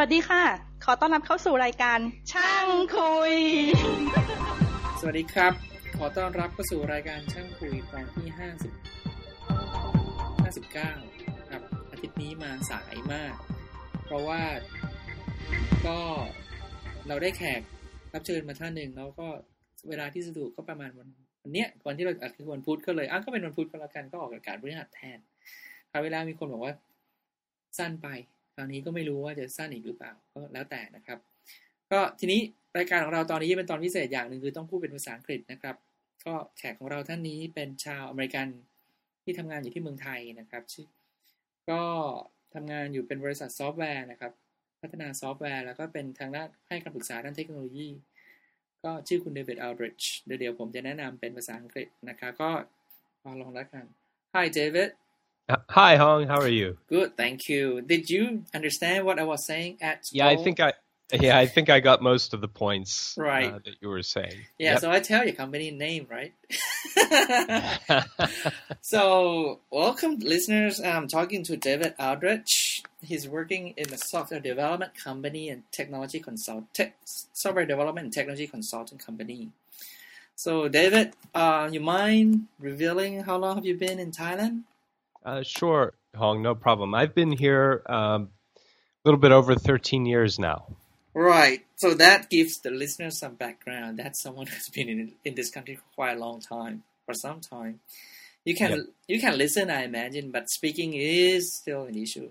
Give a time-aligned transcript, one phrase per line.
[0.00, 0.44] วัสดีค่ะ
[0.84, 1.98] ขอต้อนรับเข้าสู่รายการ
[2.32, 3.34] ช่างคุย
[5.00, 5.52] สวัสดีครับ
[5.98, 8.72] ขอต้อนรับเข้าสู่รายการช่างคุยตอนที่ห้าสิบ
[10.42, 10.92] ห้าสิบเก้า
[11.50, 13.34] ครับ อาทิตย์นี้มาสายมาก
[14.04, 14.42] เพราะว่า
[15.86, 15.98] ก็
[17.08, 17.60] เราได้แขก
[18.14, 19.26] รับเชิญมาท่านหนึ่งแล้วก็
[19.88, 21.08] เวลาที่สะดวกก็ประมาณวัน
[21.42, 25.18] วันเนี้ยวันที่เราอัดคือวันพุธก็เลยอ้าวก็เป็นวันพุธก็แล้วกันก็ออกอากาศพฤหัสแทน
[25.90, 26.74] คราวเวลามีคนบอกว่า
[27.78, 28.08] สั้นไป
[28.56, 31.18] คราวนี้ก็ไม่รู้ว่าจะสั้นอีกหรือเปล่าก็แล้วแต่นะครับ
[31.92, 32.40] ก็ทีนี้
[32.78, 35.76] รายการของเราตอนนี้เป็นตอนพิเศษอย่างหนึ่งคือต้องพูดเป็นภาษาอังกฤษนะครับ
[36.26, 38.46] ก็แขกของเราท่านนี้เป็นชาวอเมริกัน
[39.24, 40.86] ที่ทำงานอยู่ที่เมืองไทยนะครับชื่อ
[41.70, 41.82] ก็
[42.54, 44.32] ทำงานอยู่เป็นบริษัทซอฟต์แวร์นะครับ
[44.80, 47.88] พัฒนาซอฟต์แวร์ แล้วก็เป็นทางด้านให้คำปรึกษาด้านเทคโนโลยี
[48.84, 52.50] ก็ชื่อคุณเดวิดอัลดริชเดี๋ยวผมจะแนะนำเป็นภาษาอังกฤษนะครับ ก็
[53.40, 53.84] ลองแล้วกัน
[54.34, 54.90] Hi David
[55.48, 59.78] Hi Hong how are you Good thank you Did you understand what I was saying
[59.80, 60.72] at Yeah I think I
[61.12, 63.52] Yeah, I think I got most of the points right.
[63.52, 64.34] uh, that you were saying.
[64.58, 64.80] Yeah, Yep.
[64.80, 66.34] so I tell your company name, right?
[68.80, 70.80] so, welcome, listeners.
[70.80, 72.82] I'm talking to David Aldrich.
[73.00, 78.48] He's working in a software development company and technology consult tech, software development and technology
[78.48, 79.50] consulting company.
[80.34, 84.64] So, David, uh, you mind revealing how long have you been in Thailand?
[85.26, 86.94] Uh, sure, Hong, no problem.
[86.94, 88.60] I've been here um, a
[89.04, 90.76] little bit over 13 years now.
[91.14, 91.64] Right.
[91.76, 93.98] So that gives the listeners some background.
[93.98, 97.40] That's someone who's been in, in this country for quite a long time, for some
[97.40, 97.80] time.
[98.44, 98.80] You can Yep.
[99.08, 102.30] you can listen, I imagine, but speaking is still an issue.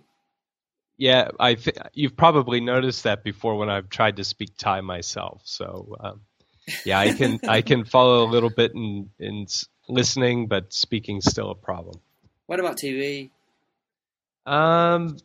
[0.97, 5.41] Yeah, I th- you've probably noticed that before when I've tried to speak Thai myself.
[5.43, 6.21] So um,
[6.85, 9.47] yeah, I can I can follow a little bit in in
[9.89, 11.99] listening, but speaking's still a problem.
[12.47, 13.29] What about TV?
[14.45, 15.17] Um,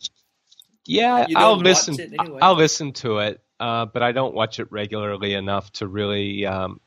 [0.87, 2.01] yeah, I'll listen.
[2.01, 2.39] anyway.
[2.41, 6.81] I'll listen to it, uh, but I don't watch it regularly enough to really um,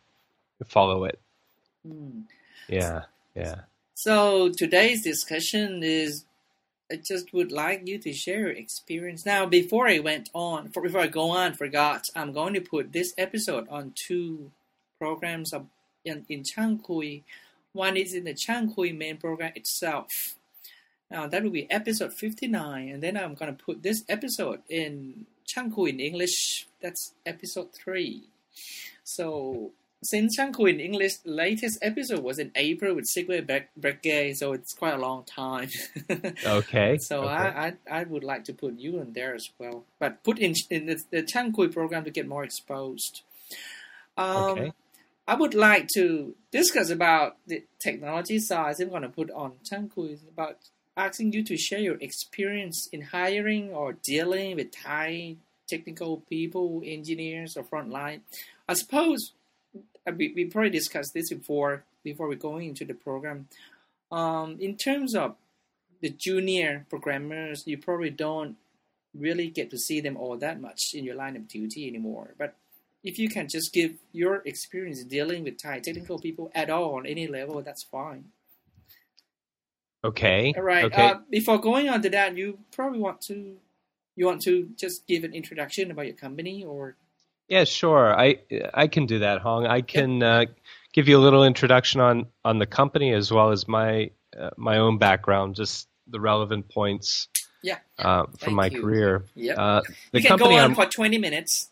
[0.65, 1.19] follow it.
[1.85, 2.21] Hmm.
[2.67, 3.03] Yeah,
[3.35, 3.61] yeah.
[3.93, 6.25] So today's discussion is
[6.91, 9.25] I just would like you to share your experience.
[9.25, 12.91] Now, before I went on, for, before I go on, forgot, I'm going to put
[12.91, 14.51] this episode on two
[14.99, 15.67] programs of,
[16.05, 17.23] in, in Changkui.
[17.73, 20.09] One is in the Changkui main program itself.
[21.11, 25.25] Now, that will be episode 59, and then I'm going to put this episode in
[25.47, 26.67] Changkui in English.
[26.81, 28.23] That's episode 3.
[29.03, 29.71] So,
[30.03, 33.41] since Changkui in English, latest episode was in April with Sigway
[33.79, 35.69] Breguet, so it's quite a long time.
[36.45, 36.97] Okay.
[36.97, 37.29] So okay.
[37.31, 40.53] I, I I would like to put you in there as well, but put in
[40.69, 43.21] in the, the Changkui program to get more exposed.
[44.17, 44.73] Um, Okay.
[45.25, 48.75] I would like to discuss about the technology side.
[48.79, 50.57] I'm going to put on Tanku is about
[50.97, 55.37] asking you to share your experience in hiring or dealing with Thai
[55.69, 58.19] technical people, engineers, or frontline.
[58.67, 59.31] I suppose
[60.05, 63.47] uh, we, we probably discussed this before before we going into the program.
[64.11, 65.35] Um, in terms of
[66.01, 68.57] the junior programmers, you probably don't
[69.17, 72.33] really get to see them all that much in your line of duty anymore.
[72.37, 72.55] But
[73.03, 77.05] if you can just give your experience dealing with Thai technical people at all on
[77.05, 78.25] any level, that's fine.
[80.03, 80.53] okay.
[80.55, 80.85] All right.
[80.85, 81.09] Okay.
[81.09, 83.57] Uh, before going on to that, you probably want to
[84.15, 86.95] you want to just give an introduction about your company or
[87.49, 88.17] yeah, sure.
[88.17, 88.39] I
[88.73, 89.67] I can do that, Hong.
[89.67, 90.45] I can uh,
[90.93, 94.77] give you a little introduction on on the company as well as my uh, my
[94.77, 97.27] own background, just the relevant points
[97.61, 97.79] yeah.
[97.99, 98.81] uh, Thank from my you.
[98.81, 99.25] career.
[99.35, 99.57] Yep.
[99.57, 99.81] Uh,
[100.11, 101.69] the you can company go on I'm for twenty minutes.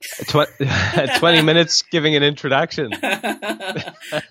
[0.00, 0.48] Tw-
[1.18, 2.90] 20 minutes giving an introduction.
[3.02, 3.02] no,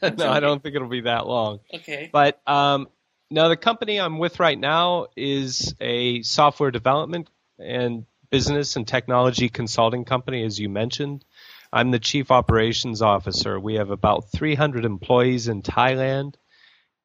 [0.01, 1.59] I don't think it'll be that long.
[1.73, 2.09] Okay.
[2.11, 2.87] But um,
[3.29, 9.49] no, the company I'm with right now is a software development and business and technology
[9.49, 11.25] consulting company, as you mentioned.
[11.71, 13.59] I'm the chief operations officer.
[13.59, 16.33] We have about 300 employees in Thailand,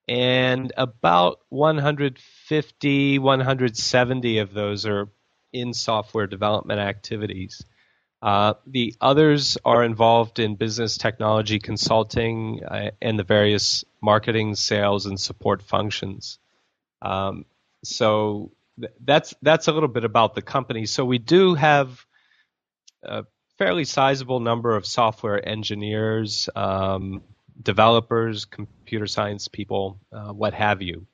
[0.09, 5.09] and about 150, 170 of those are
[5.53, 7.65] in software development activities.
[8.25, 15.05] Uh, the others are involved in business technology consulting uh, and the various marketing, sales,
[15.05, 16.39] and support functions.
[17.03, 17.45] Um,
[17.85, 18.51] so
[18.81, 20.87] th- that's that's a little bit about the company.
[20.87, 22.03] So we do have
[23.03, 23.27] a
[23.59, 27.23] fairly sizable number of software engineers, um,
[27.63, 31.07] developers, computer science people, uh, what have you.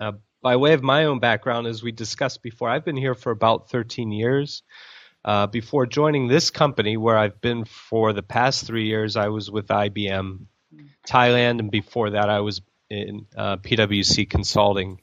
[0.00, 3.32] Uh, by way of my own background, as we discussed before, I've been here for
[3.32, 4.62] about 13 years.
[5.26, 9.50] Uh, before joining this company, where I've been for the past three years, I was
[9.50, 10.46] with IBM
[11.06, 15.00] Thailand, and before that, I was in uh, PwC Consulting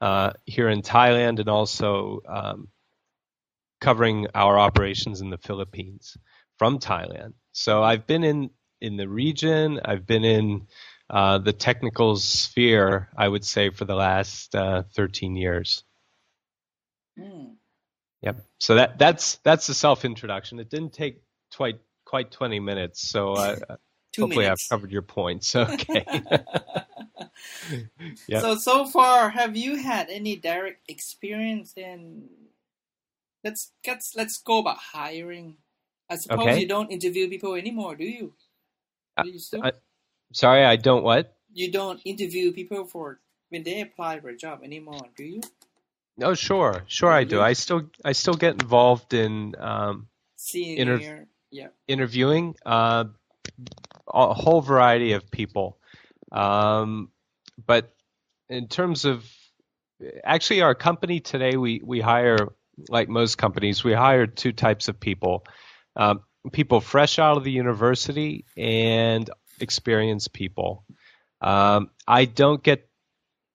[0.00, 2.68] uh, here in Thailand, and also um,
[3.80, 6.18] covering our operations in the Philippines
[6.58, 7.32] from Thailand.
[7.52, 8.50] So I've been in
[8.82, 9.80] in the region.
[9.82, 10.66] I've been in
[11.08, 15.84] uh, the technical sphere, I would say, for the last uh, 13 years.
[17.18, 17.56] Mm.
[18.22, 18.44] Yep.
[18.58, 20.58] So that that's that's the self introduction.
[20.60, 21.22] It didn't take
[21.54, 23.08] quite quite 20 minutes.
[23.08, 23.56] So uh,
[24.12, 24.70] Two hopefully minutes.
[24.70, 25.54] I've covered your points.
[25.56, 26.04] Okay.
[28.28, 28.40] Yep.
[28.42, 32.28] So so far, have you had any direct experience in?
[33.42, 35.56] Let's let's let's go about hiring.
[36.10, 36.60] I suppose Okay.
[36.60, 38.34] you don't interview people anymore, do you?
[39.16, 39.64] Uh, Do you still?
[39.64, 39.72] I-
[40.32, 41.36] Sorry, I don't what?
[41.52, 43.20] you don't interview people for
[43.50, 45.40] when they apply for a job anymore, do you?
[46.22, 47.40] Oh, sure, sure, I do.
[47.40, 51.68] I still I still get involved in um, Senior, yeah.
[51.86, 53.04] interviewing uh,
[54.08, 55.78] a whole variety of people.
[56.30, 57.10] Um,
[57.64, 57.92] but
[58.48, 59.24] in terms of
[60.24, 62.48] actually, our company today, we, we hire,
[62.88, 65.44] like most companies, we hire two types of people
[65.96, 66.22] um,
[66.52, 69.28] people fresh out of the university and
[69.60, 70.84] experienced people.
[71.40, 72.88] Um, I don't get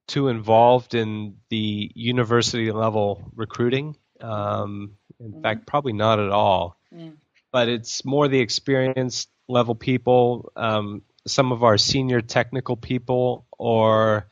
[0.07, 3.95] too involved in the university level recruiting.
[4.21, 5.41] Um, in Mhm.
[5.43, 7.17] fact, probably not at all Mm.
[7.51, 14.29] but it's more the experienced level people, um, some of our senior technical people, or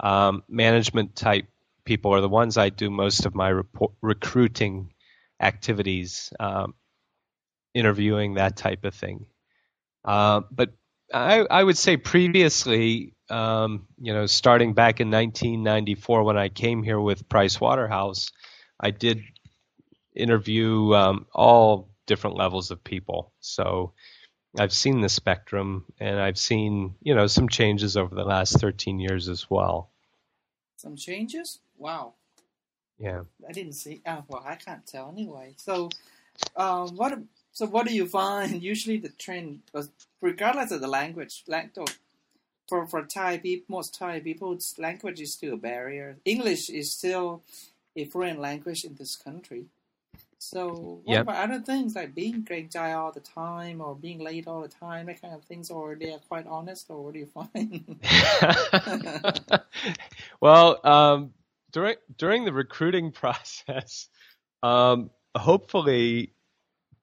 [0.00, 1.48] um, management type
[1.84, 4.92] people are the ones I do most of my report, recruiting
[5.40, 6.74] activities, um,
[7.74, 9.26] interviewing that type of thing.
[10.04, 10.72] Uh, but
[11.12, 16.82] I, I would say previously, um, you know, starting back in 1994 when I came
[16.82, 18.30] here with Price Waterhouse,
[18.80, 19.22] I did
[20.14, 23.32] interview um, all different levels of people.
[23.40, 23.92] So
[24.58, 28.98] I've seen the spectrum, and I've seen you know some changes over the last 13
[28.98, 29.90] years as well.
[30.76, 31.60] Some changes?
[31.76, 32.14] Wow.
[32.98, 33.22] Yeah.
[33.48, 34.00] I didn't see.
[34.06, 35.54] Ah, well, I can't tell anyway.
[35.56, 35.90] So,
[36.56, 37.18] um, what?
[37.52, 38.62] So, what do you find?
[38.74, 39.60] Usually, the trend,
[40.20, 41.74] regardless of the language, like
[42.68, 46.18] for for Thai people, most Thai people, language is still a barrier.
[46.24, 47.42] English is still
[47.96, 49.66] a foreign language in this country.
[50.38, 51.20] So, what Yep.
[51.20, 54.68] about other things like being great guy all the time, or being late all the
[54.68, 57.98] time, that kind of things, or they are quite honest, or what do you find?
[60.40, 61.32] well, um,
[61.72, 64.08] during during the recruiting process,
[64.62, 66.32] um, hopefully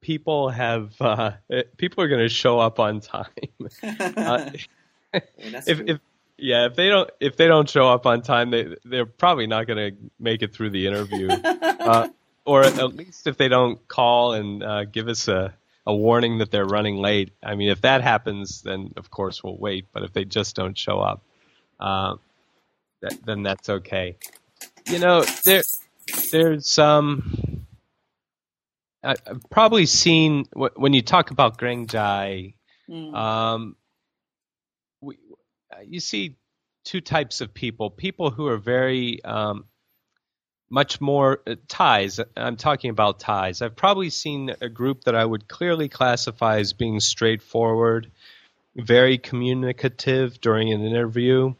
[0.02, 1.32] people have uh,
[1.78, 3.26] people are going to show up on time.
[4.24, 4.52] Uh,
[5.38, 6.00] Yeah, if, if
[6.38, 9.68] yeah, if they don't if they don't show up on time, they they're probably not
[9.68, 11.30] going to make it through the interview.
[11.60, 12.10] uh,
[12.46, 15.54] or at least if they don't call and uh, give us a,
[15.86, 17.32] a warning that they're running late.
[17.42, 19.88] I mean, if that happens, then of course we'll wait.
[19.92, 21.24] But if they just don't show up,
[21.80, 22.16] uh,
[23.02, 24.18] that, then that's okay.
[24.88, 25.64] You know, there
[26.32, 27.66] there's um,
[29.04, 32.54] I, I've probably seen when you talk about Grengjai,
[32.88, 33.16] Mm.
[33.16, 33.76] um,
[35.83, 36.36] you see
[36.83, 39.66] two types of people: people who are very um,
[40.69, 42.19] much more uh, Thais.
[42.36, 43.62] I'm talking about Thais.
[43.62, 48.12] I've probably seen a group that I would clearly classify as being straightforward,
[48.75, 51.54] very communicative during an interview,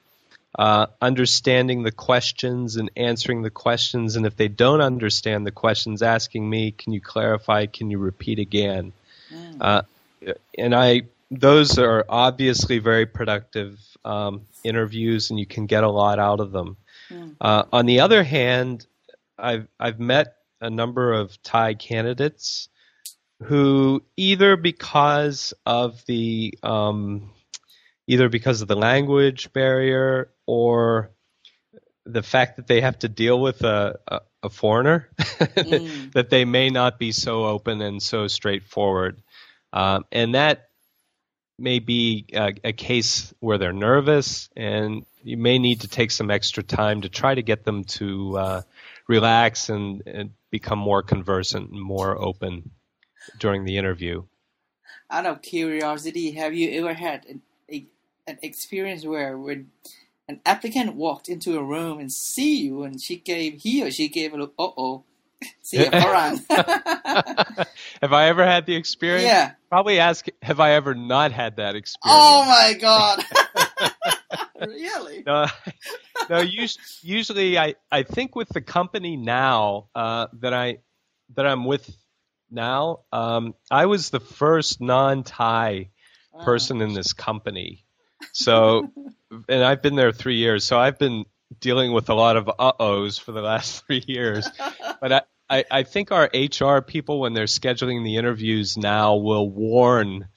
[0.57, 4.15] uh, understanding the questions and answering the questions.
[4.15, 7.65] And if they don't understand the questions, asking me, "Can you clarify?
[7.65, 8.94] Can you repeat again?"
[9.34, 9.57] Mm.
[9.60, 9.81] Uh,
[10.57, 16.19] and I those are obviously very productive um, interviews, and you can get a lot
[16.19, 16.77] out of them.
[17.09, 17.35] Mm.
[17.41, 18.85] Uh, on the other hand,
[19.38, 22.69] I've I've met a number of Thai candidates
[23.43, 27.31] who either because of the um,
[28.07, 31.12] either because of the language barrier or
[32.05, 36.13] the fact that they have to deal with a, a, a foreigner Mm.
[36.13, 39.21] that they may not be so open and so straightforward
[39.74, 40.69] um, and that
[41.57, 46.29] may be a, a case where they're nervous, and you may need to take some
[46.29, 48.62] extra time to try to get them to uh,
[49.07, 52.71] relax and, and become more conversant and more open
[53.39, 54.24] during the interview.
[55.09, 57.85] out of curiosity, have you ever had an, a,
[58.27, 59.71] an experience where when
[60.27, 64.07] an applicant walked into a room and see you and she gave he or she
[64.07, 65.03] gave a look, uh oh,
[65.62, 66.39] see a foreign.
[68.05, 69.25] have I ever had the experience?
[69.25, 69.51] yeah.
[69.69, 72.19] Probably ask, have I ever not had that experience?
[72.21, 73.24] Oh my god.
[74.67, 75.24] really?
[75.25, 75.47] no,
[76.29, 76.38] no.
[76.38, 80.77] Us- usually, I, I think with the company now uh, that I
[81.35, 81.89] that I'm with
[82.51, 85.89] now, um, I was the first non-Thai
[86.38, 86.43] Ah.
[86.43, 87.85] person in this company.
[88.33, 88.91] So,
[89.47, 90.65] and I've been there three years.
[90.65, 91.24] So I've been
[91.62, 94.45] dealing with a lot of uh-ohs for the last three years.
[95.00, 99.50] But I, I, I think our HR people, when they're scheduling the interviews now, will
[99.50, 100.28] warn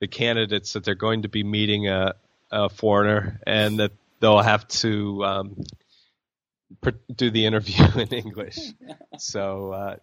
[0.00, 2.14] the candidates that they're going to be meeting a,
[2.50, 5.62] a foreigner and that they'll have to um,
[7.14, 8.58] do the interview in English.
[9.18, 9.96] so uh,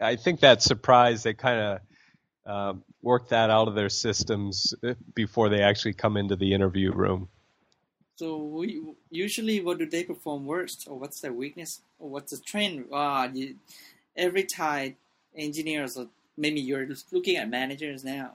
[0.00, 1.80] I think that surprise they kind of
[2.46, 6.92] um, work that out of their systems uh, before they actually come into the interview
[6.92, 7.28] room.
[8.16, 12.38] So we, usually, what do they perform worst, or what's their weakness, or what's the
[12.38, 12.84] trend?
[12.92, 13.56] Uh, you,
[14.20, 14.96] every time
[15.34, 18.34] engineers, or maybe you're looking at managers now,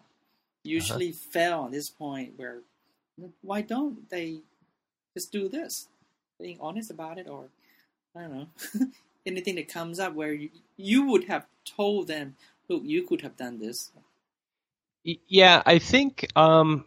[0.64, 1.30] usually uh-huh.
[1.32, 2.58] fail on this point where
[3.42, 4.40] why don't they
[5.14, 5.88] just do this?
[6.40, 7.46] Being honest about it, or
[8.16, 8.88] I don't know,
[9.26, 12.36] anything that comes up where you, you would have told them,
[12.68, 13.92] look, you could have done this.
[15.04, 16.86] Yeah, I think um,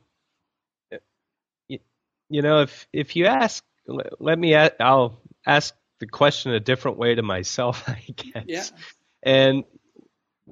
[2.29, 3.65] you know if if you ask,
[4.19, 8.45] let me I'll ask the question a different way to myself, I guess.
[8.47, 8.65] Yeah.
[9.23, 9.65] And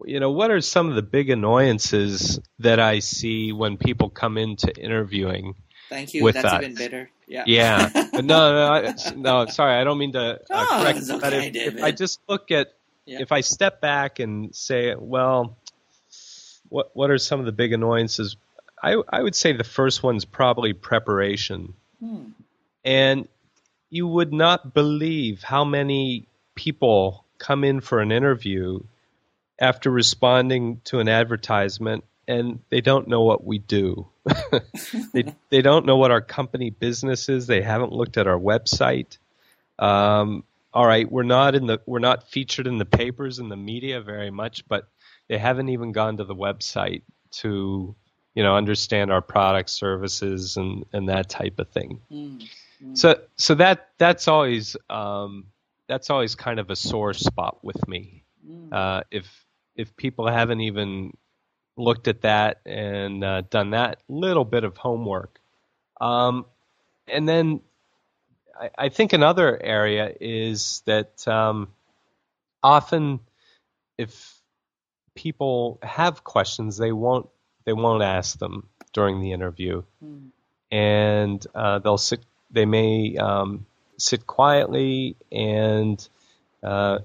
[0.05, 4.37] you know, what are some of the big annoyances that I see when people come
[4.37, 5.55] into interviewing?
[5.89, 6.31] Thank you.
[6.33, 6.63] That's us?
[6.63, 7.11] even better.
[7.27, 7.45] Yeah.
[7.47, 7.91] Yeah.
[8.13, 9.47] no, no, I, no.
[9.47, 10.99] Sorry, I don't mean to uh, oh, correct.
[11.09, 12.75] Okay, but if, if, I just look at,
[13.05, 13.21] yeah.
[13.21, 15.57] if I step back and say, well,
[16.69, 18.37] what what are some of the big annoyances?
[18.83, 22.31] I I would say the first one's probably preparation, hmm.
[22.85, 23.29] and
[23.91, 28.81] you would not believe how many people come in for an interview
[29.59, 34.09] after responding to an advertisement and they don't know what we do.
[35.13, 37.47] they they don't know what our company business is.
[37.47, 39.19] They haven't looked at our website.
[39.79, 40.43] Um,
[40.75, 44.01] all right, we're not in the we're not featured in the papers and the media
[44.01, 44.89] very much, but
[45.29, 47.95] they haven't even gone to the website to
[48.35, 52.01] you know understand our products, services, and and that type of thing.
[52.11, 52.49] Mm.
[52.95, 55.47] So so that that's always um,
[55.89, 58.25] that's always kind of a sore spot with me.
[58.49, 58.73] Mm.
[58.73, 59.27] Uh, if
[59.77, 61.13] if people haven't even
[61.77, 65.39] looked at that and uh, done that little bit of homework.
[66.01, 66.47] Um,
[67.07, 67.61] and then
[68.59, 71.69] I, I, think another area is that um,
[72.63, 73.21] often
[73.99, 74.41] if
[75.15, 77.29] people have questions, they won't
[77.65, 80.29] they won't ask them during the interview, mm.
[80.71, 82.21] and uh, they'll sit.
[82.51, 83.67] They may um,
[83.99, 86.07] sit quietly and
[86.63, 87.01] uh,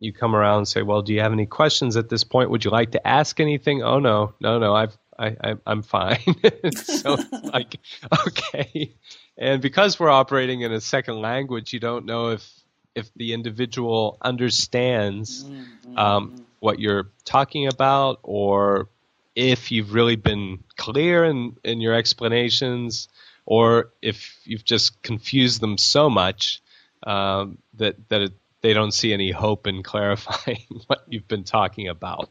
[0.00, 2.50] you come around and say, "Well, do you have any questions at this point?
[2.50, 6.36] Would you like to ask anything?" Oh no, no, no, I've I, I am fine.
[6.74, 7.16] so
[7.52, 7.78] like
[8.26, 8.92] okay,
[9.38, 12.48] and because we're operating in a second language, you don't know if
[12.94, 15.98] if the individual understands mm-hmm.
[15.98, 18.88] um, what you're talking about or
[19.34, 23.08] if you've really been clear in, in your explanations
[23.44, 26.62] or if you've just confused them so much
[27.04, 31.88] um, that that it, they don't see any hope in clarifying what you've been talking
[31.88, 32.30] about.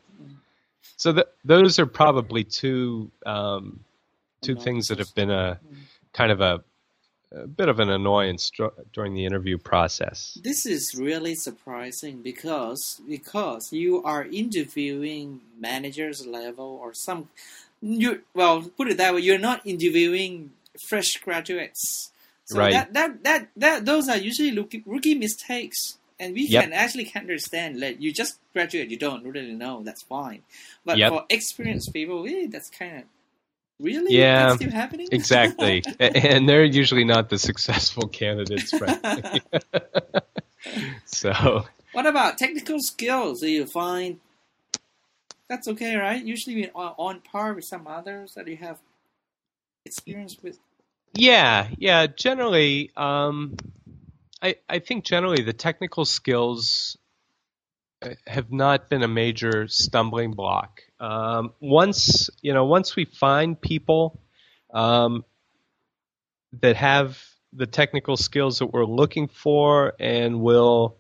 [0.97, 3.81] So th- those are probably two um,
[4.41, 5.59] two things that have been a
[6.13, 6.63] kind of a,
[7.31, 8.51] a bit of an annoyance
[8.93, 10.37] during the interview process.
[10.43, 17.29] This is really surprising because because you are interviewing managers level or some
[17.81, 20.51] you well put it that way you're not interviewing
[20.88, 22.11] fresh graduates.
[22.45, 22.71] So right.
[22.71, 26.65] that, that, that, that, those are usually rookie, rookie mistakes and we yep.
[26.65, 30.43] can actually understand that you just graduate, you don't really know, that's fine.
[30.85, 31.11] But yep.
[31.11, 33.03] for experienced people, eh, that's kind of
[33.79, 35.07] really yeah, that's still happening.
[35.11, 39.41] exactly, and they're usually not the successful candidates, frankly.
[41.05, 43.41] so, what about technical skills?
[43.41, 44.19] Do you find
[45.50, 46.23] that's okay, right?
[46.23, 48.77] Usually on, on par with some others that you have
[49.85, 50.59] experience with.
[51.13, 52.07] Yeah, yeah.
[52.07, 53.55] Generally, um,
[54.41, 56.97] I, I think generally the technical skills
[58.01, 60.81] uh, have not been a major stumbling block.
[60.99, 64.21] Um, once you know, once we find people
[64.73, 65.25] um,
[66.61, 67.21] that have
[67.53, 70.97] the technical skills that we're looking for, and will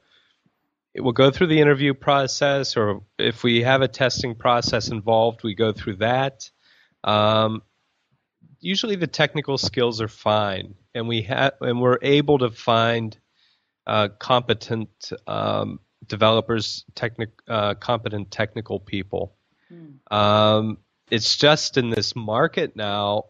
[0.95, 5.55] we'll go through the interview process, or if we have a testing process involved, we
[5.55, 6.49] go through that.
[7.03, 7.61] Um,
[8.61, 13.17] usually, the technical skills are fine, and we have and we're able to find
[13.85, 19.35] uh, competent um, developers, technic, uh, competent technical people.
[19.71, 20.15] Mm.
[20.15, 20.77] Um,
[21.09, 23.25] it's just in this market now,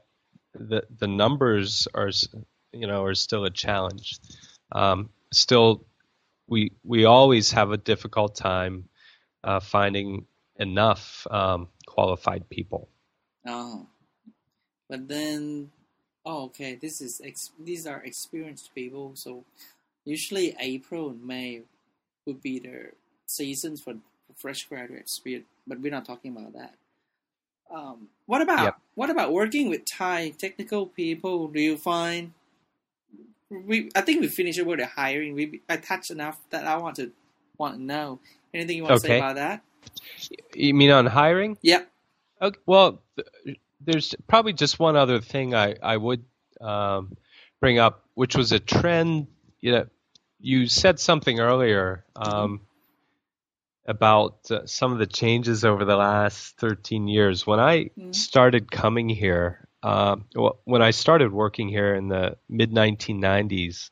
[0.53, 2.11] the the numbers are
[2.71, 4.19] you know are still a challenge.
[4.71, 5.85] Um, still,
[6.47, 8.89] we we always have a difficult time
[9.43, 10.25] uh, finding
[10.57, 12.89] enough um, qualified people.
[13.47, 13.87] Oh,
[14.91, 15.71] but then,
[16.27, 16.75] oh, okay.
[16.75, 19.45] This is ex- these are experienced people, so
[20.05, 21.63] usually April and May
[22.27, 22.91] would be the
[23.27, 23.95] seasons for
[24.37, 25.21] fresh graduates.
[25.25, 26.75] We, but we're not talking about that.
[27.73, 28.77] Um, what about Yep.
[28.95, 31.47] what about working with Thai technical people?
[31.49, 32.33] Do you find
[33.49, 33.91] we?
[33.95, 35.35] I think we finished about the hiring.
[35.35, 37.11] We I touched enough that I want to
[37.57, 38.19] want to know.
[38.53, 39.63] Anything you want to say about that?
[40.55, 41.57] You mean on hiring?
[41.61, 41.89] Yep.
[42.41, 43.01] Okay, well,
[43.83, 46.23] there's probably just one other thing I I would
[46.59, 47.17] um,
[47.59, 49.27] bring up, which was a trend.
[49.59, 49.85] You know,
[50.39, 52.61] you said something earlier um,
[53.85, 57.45] about uh, some of the changes over the last 13 years.
[57.45, 58.13] When I Mhm.
[58.13, 63.91] started coming here, um, well, when I started working here in the mid 1990s,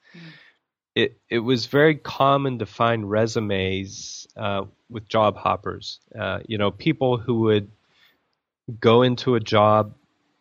[0.95, 5.99] it it was very common to find resumes uh, with job hoppers.
[6.17, 7.71] Uh, you know, people who would
[8.79, 9.95] go into a job,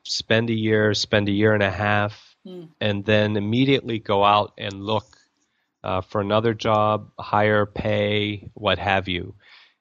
[0.05, 2.69] spend a year, spend a year and a half, Mm.
[2.81, 5.05] and then immediately go out and look
[5.85, 9.35] uh, for another job, higher pay, what have you.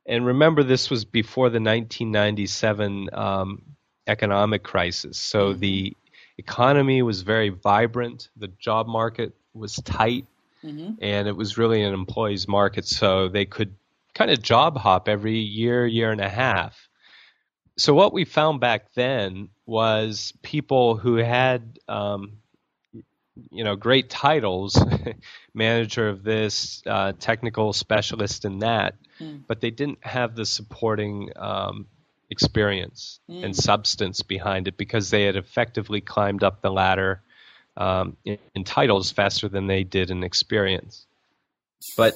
[0.06, 3.62] And remember, this was before the 1997 um,
[4.08, 5.18] economic crisis.
[5.18, 5.60] So Mhm.
[5.60, 5.98] the
[6.38, 10.26] economy was very vibrant, the job market was tight,
[10.62, 13.76] hmm and it was really an employee's market, so they could
[14.14, 16.87] kind of job hop every year, year and a half.
[17.78, 22.38] So what we found back then was people who had, um,
[23.52, 24.84] you know, great titles,
[25.54, 29.44] manager of this, uh, technical specialist in that, Mm.
[29.48, 31.88] but they didn't have the supporting um,
[32.30, 33.46] experience Mm.
[33.46, 37.22] and substance behind it because they had effectively climbed up the ladder
[37.78, 41.06] um, in, in titles faster than they did in experience.
[41.96, 42.14] But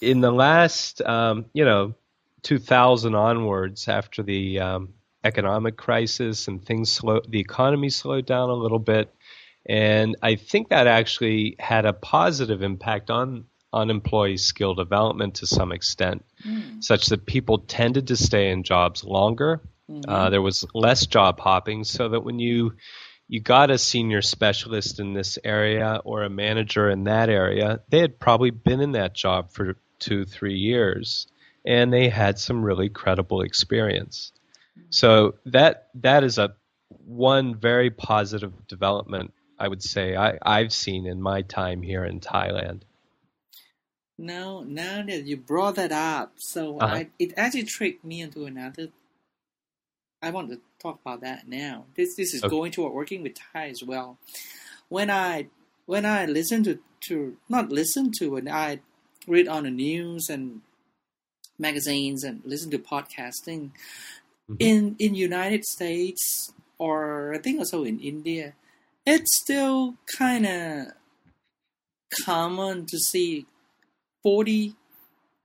[0.00, 1.94] in the last, um, you know,
[2.42, 4.94] 2000 onwards, after the um,
[5.26, 9.12] economic crisis and things slow, the economy slowed down a little bit,
[9.68, 15.46] and I think that actually had a positive impact on on employee skill development to
[15.46, 16.82] some extent, Mm.
[16.82, 19.60] such that people tended to stay in jobs longer.
[19.90, 20.04] Mhm.
[20.08, 22.72] Uh, there was less job hopping, so that when you
[23.28, 27.98] you got a senior specialist in this area or a manager in that area, they
[27.98, 31.26] had probably been in that job for two, three years,
[31.64, 34.30] and they had some really credible experience.
[34.90, 36.54] So that that is a
[36.88, 42.20] one very positive development I would say I, I've seen in my time here in
[42.20, 42.82] Thailand.
[44.18, 46.94] Now, now that you brought that up, so Uh-huh.
[46.94, 48.88] I, it actually tricked me into another.
[50.22, 51.84] I want to talk about that now.
[51.96, 52.50] This this is Okay.
[52.50, 54.18] going toward working with Thai as well.
[54.88, 55.48] When I
[55.86, 58.80] when I listen to to not listen to when I
[59.26, 60.62] read on the news and
[61.58, 63.70] magazines and listen to podcasting
[64.50, 64.56] Mhm.
[64.60, 68.54] in in United States or I think also in India,
[69.06, 70.92] it's still kind of
[72.24, 73.46] common to see
[74.22, 74.74] 40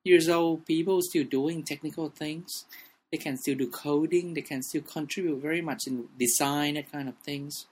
[0.04, 2.66] years old people still doing technical things.
[3.12, 4.34] They can still do coding.
[4.34, 7.68] They can still contribute very much in design, that kind of things.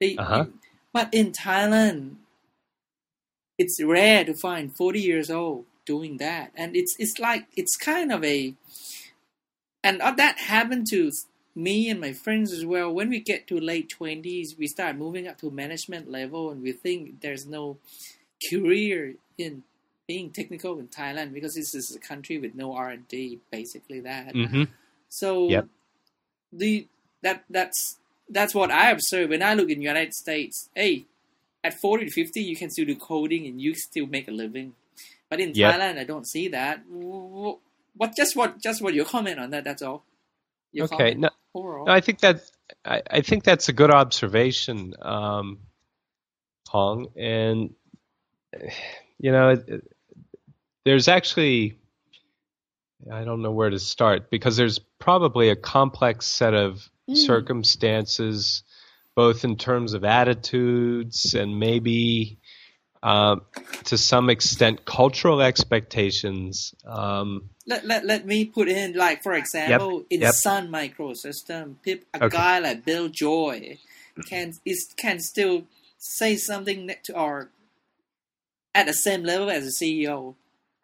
[0.00, 0.46] They, Uh-huh.
[0.92, 2.16] But in Thailand,
[3.58, 6.52] it's rare to find 40 years old doing that.
[6.56, 8.54] And it's, it's like, it's kind of a,
[9.84, 11.12] and that happened to
[11.54, 12.92] me and my friends as well.
[12.92, 16.72] When we get to late 20s, we start moving up to management level and we
[16.72, 17.78] think there's no
[18.50, 19.62] career in
[20.08, 24.00] being technical in Thailand because this is a country with no R and D, basically
[24.00, 24.32] that.
[24.32, 24.64] hmm
[25.08, 25.66] So Yep.
[26.52, 26.88] the
[27.22, 27.98] that that's
[28.30, 30.70] that's what I observe when I look in United States.
[30.74, 31.06] Hey,
[31.62, 34.74] at forty to fifty, you can still do coding and you still make a living.
[35.30, 35.74] But in Yep.
[35.74, 36.82] Thailand, I don't see that.
[37.94, 39.64] Wh- What just what just what your comment on that?
[39.64, 40.04] That's all.
[40.72, 41.14] Your Okay.
[41.14, 41.30] No.
[41.86, 42.40] No, I think that
[42.84, 45.60] I, I think that's a good observation, um,
[46.68, 47.06] Hong.
[47.16, 47.74] And
[49.18, 49.90] you know, it, it-
[50.84, 51.78] there's actually
[53.10, 57.16] I don't know where to start because there's probably a complex set of Mm.
[57.18, 58.62] circumstances,
[59.14, 62.38] both in terms of attitudes and maybe.
[63.04, 63.42] Um,
[63.84, 66.74] to some extent, cultural expectations.
[66.86, 70.32] Um, let, let, let me put in like for example in yep.
[70.34, 72.36] Sun Microsystem, peop- a Okay.
[72.36, 73.78] guy like Bill Joy
[74.28, 75.64] can is can still
[75.98, 77.50] say something to or
[78.74, 80.34] at the same level as a CEO.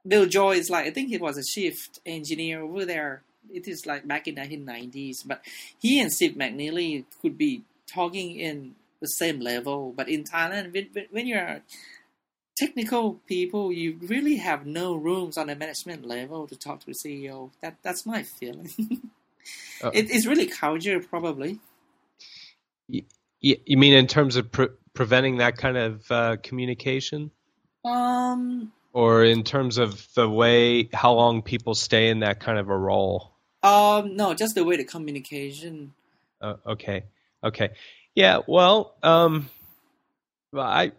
[0.06, 3.22] Bill Joy is like I think he was a chief engineer over there.
[3.52, 5.40] It is like back in 1990s, but
[5.80, 9.92] he and Steve McNealy could be talking in the same level.
[9.96, 11.62] But in Thailand, when, when- when you're
[12.60, 16.92] technical people, you really have no rooms on the management level to talk to the
[17.02, 17.50] CEO.
[17.62, 18.70] That that's my feeling.
[19.82, 21.58] Uh, it, it's really culture, probably.
[22.88, 23.06] y-
[23.42, 27.30] y- you mean in terms of pre- preventing that kind of uh, communication?
[27.84, 32.68] Um, or in terms of the way how long people stay in that kind of
[32.68, 33.32] a role?
[33.62, 35.94] Um, no, just the way the communication.
[36.40, 37.04] Uh, okay,
[37.42, 37.70] okay,
[38.14, 38.40] yeah.
[38.46, 39.48] Well, um,
[40.54, 40.92] I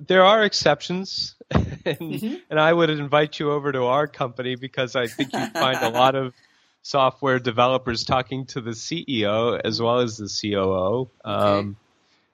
[0.00, 2.34] there are exceptions, and, mm-hmm.
[2.50, 5.90] and I would invite you over to our company because I think you'd find a
[5.90, 6.34] lot of
[6.82, 11.10] software developers talking to the CEO as well as the COO.
[11.24, 11.76] Um, okay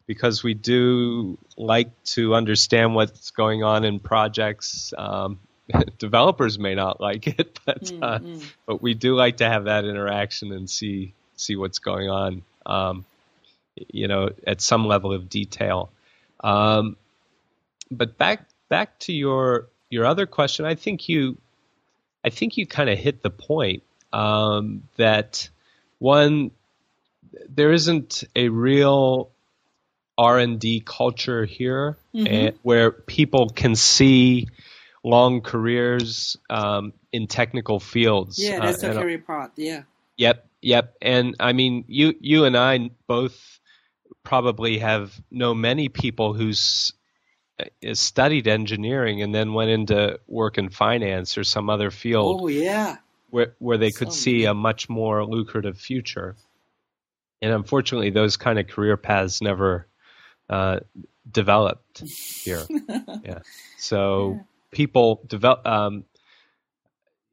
[0.09, 4.93] because we do like to understand what's going on in projects.
[4.99, 5.39] Um,
[5.99, 8.41] developers may not like it, but mm-hmm.
[8.67, 12.43] but we do like to have that interaction and see see what's going on.
[12.67, 13.05] Um,
[13.93, 15.91] you know, at some level of detail.
[16.41, 16.97] Um,
[17.91, 21.39] but back back to your your other question, I think you
[22.25, 25.49] I think you kind of hit the point um, that
[25.99, 26.51] one
[27.49, 29.31] there isn't a real
[30.17, 32.27] R&D culture here mm-hmm.
[32.27, 34.49] and, where people can see
[35.05, 38.39] long careers um, in technical fields.
[38.39, 39.53] Yeah, that's uh, the career part.
[39.57, 39.83] Yeah.
[40.17, 40.97] Yep, yep.
[41.01, 43.61] And I mean, you you and I both
[44.25, 46.98] probably have know many people who's uh,
[47.93, 52.41] studied engineering and then went into work in finance or some other field.
[52.43, 52.97] Oh yeah.
[53.31, 56.37] Where where they could see a much more lucrative future.
[57.43, 59.87] And unfortunately, those kind of career paths never
[60.49, 60.81] uh,
[61.31, 62.63] developed here.
[63.25, 63.41] yeah.
[63.79, 64.43] So yeah.
[64.73, 65.67] people develop.
[65.67, 66.05] Um,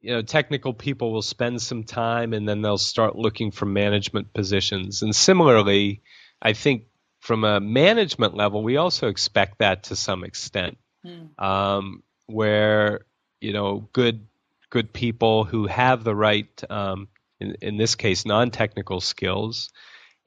[0.02, 4.32] you know, technical people will spend some time and then they'll start looking for management
[4.32, 5.02] positions.
[5.02, 6.02] And similarly,
[6.40, 6.84] I think
[7.26, 11.28] from a management level, we also expect that to some extent, mm.
[11.42, 13.00] um, where
[13.40, 14.24] you know good
[14.70, 17.08] good people who have the right, um,
[17.40, 19.70] in, in this case, non-technical skills,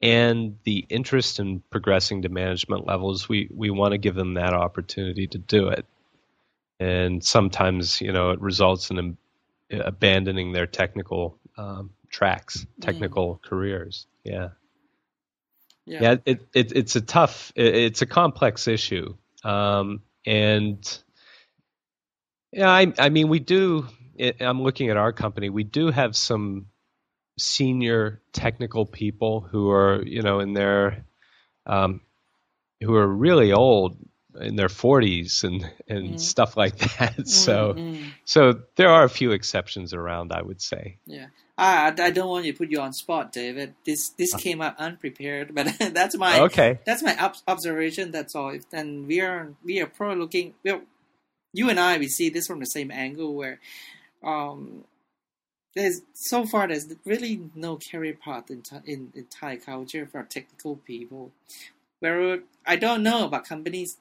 [0.02, 4.52] and the interest in progressing to management levels, we, we want to give them that
[4.52, 5.86] opportunity to do it.
[6.78, 9.16] And sometimes, you know, it results in
[9.70, 12.84] abandoning their technical um, tracks, mm.
[12.84, 13.42] technical mm.
[13.42, 14.06] careers.
[14.24, 14.48] Yeah.
[15.90, 19.16] Yeah, yeah it, it, it's a tough, it, it's a complex issue.
[19.42, 20.98] Um, and
[22.52, 23.86] yeah, I, I mean, we do,
[24.40, 26.66] I'm looking at our company, we do have some
[27.40, 31.04] senior technical people who are you know in their
[31.66, 32.00] um,
[32.80, 33.96] who are really old
[34.40, 37.16] in their 40s and and mm stuff like that.
[37.16, 37.22] Mm-hmm.
[37.24, 40.98] So mm so there are a few exceptions around, I would say.
[41.06, 41.26] Yeah.
[41.60, 43.74] I, I don't want to put you on spot, David.
[43.84, 46.78] This this came up unprepared, but that's my okay.
[46.86, 48.10] That's my ob- observation.
[48.10, 48.56] That's all.
[48.72, 50.54] And we are we are probably looking.
[50.64, 50.80] Well,
[51.52, 53.60] you and I we see this from the same angle where
[54.24, 54.84] um,
[55.74, 60.76] there's so far there's really no career path in, in, in Thai culture for technical
[60.76, 61.30] people.
[61.98, 63.98] Where I don't know about companies.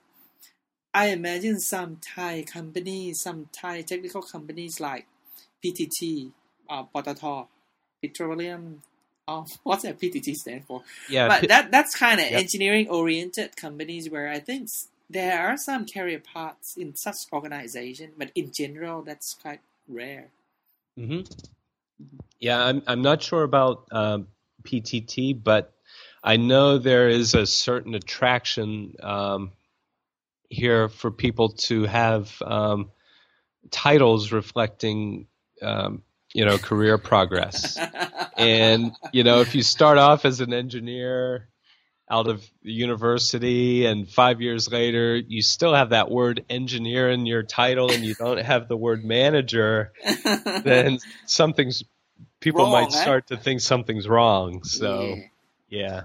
[0.93, 5.07] I imagine some Thai companies, some Thai technical companies like
[5.63, 6.31] PTT,
[6.69, 7.47] uh, Potato,
[8.01, 8.81] Petroleum.
[9.27, 10.83] Uh, what's that PTT stand for?
[11.09, 12.39] Yeah, but that that's kind of yep.
[12.39, 14.69] engineering oriented companies where I think
[15.09, 20.27] there are some career paths in such organization, but in general that's quite rare.
[20.97, 21.21] Mm-hmm.
[22.39, 24.27] Yeah, I'm I'm not sure about um,
[24.63, 25.73] PTT, but
[26.23, 29.51] I know there is a certain attraction um,
[30.49, 32.91] here for people to have um,
[33.71, 35.27] titles reflecting,
[35.61, 37.77] um, you know, career progress.
[38.37, 41.49] and you know, if you start off as an engineer
[42.09, 47.43] out of university and five years later you still have that word engineer in your
[47.43, 49.91] title and you don't have the word manager
[50.63, 51.83] then something's
[52.39, 54.63] people wrong, might start to think something's wrong.
[54.63, 55.17] So
[55.67, 56.03] yeah.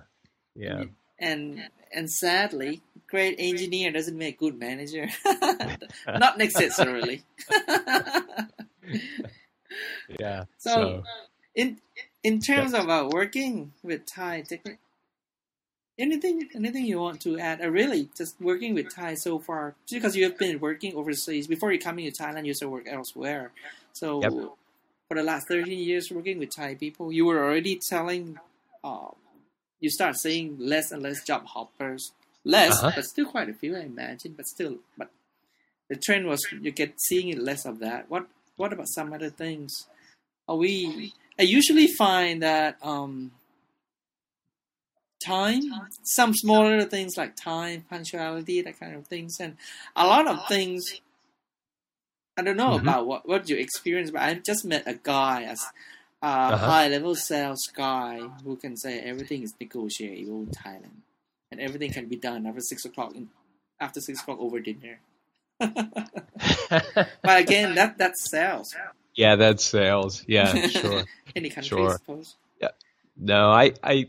[0.54, 0.84] yeah yeah.
[1.18, 1.60] And
[1.92, 5.08] and sadly great engineer doesn't make good manager.
[6.06, 7.22] Not necessarily
[10.20, 11.02] yeah so, so,
[11.54, 11.78] in
[12.22, 14.44] in terms of uh, working with Thai
[15.96, 17.62] Anything, anything you want to add?
[17.62, 21.72] Uh, really, just working with Thai so far, because you have been working overseas before
[21.72, 22.40] you coming to Thailand.
[22.40, 23.52] You used to work elsewhere,
[23.92, 24.32] so yep.
[25.06, 28.40] for the last thirteen years working with Thai people, you were already telling.
[28.82, 29.10] Uh,
[29.78, 32.10] you start seeing less and less job hoppers,
[32.42, 32.90] less, uh-huh.
[32.96, 34.34] but still quite a few, I imagine.
[34.36, 35.10] But still, but
[35.88, 38.10] the trend was you get seeing less of that.
[38.10, 39.88] What What about some other things?
[40.48, 41.12] Are we?
[41.38, 43.32] I usually find that um,
[45.24, 45.62] time,
[46.02, 49.56] some smaller things like time, punctuality, that kind of things, and
[49.96, 50.82] a lot of things.
[52.36, 52.88] I don't know mm-hmm.
[52.88, 55.64] about what what you experience, but I just met a guy as
[56.22, 56.56] a uh-huh.
[56.56, 61.02] high level sales guy who can say everything is negotiable in Thailand,
[61.50, 63.28] and everything can be done after six o'clock in,
[63.80, 65.00] after six o'clock over dinner.
[67.22, 68.74] But again, that that's sales.
[69.14, 70.24] Yeah, that's sales.
[70.26, 71.04] Yeah, sure.
[71.36, 71.90] Any country, Sure.
[71.90, 72.36] I suppose.
[73.16, 74.08] No, I, I,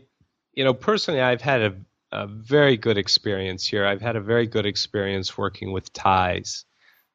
[0.52, 1.74] you know, personally, I've had a,
[2.12, 3.86] a very good experience here.
[3.86, 6.64] I've had a very good experience working with Thais.